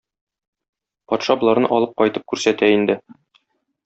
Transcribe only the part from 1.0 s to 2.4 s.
Патша боларны алып кайтып